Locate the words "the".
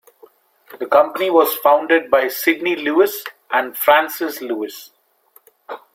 0.79-0.87